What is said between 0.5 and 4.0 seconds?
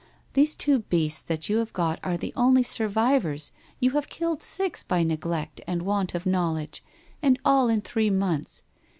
two beasts that you have got are the only survivors, you